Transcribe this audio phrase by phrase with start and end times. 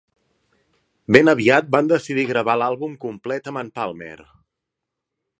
[1.15, 4.17] Ben aviat, van decidir gravar l'àlbum complet amb en Palmer.